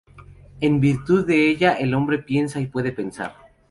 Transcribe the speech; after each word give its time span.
En 0.61 0.79
virtud 0.79 1.27
de 1.27 1.47
ella 1.51 1.73
el 1.73 1.93
hombre 1.93 2.17
piensa 2.17 2.59
y 2.59 2.65
puede 2.65 2.91
pensar. 2.91 3.35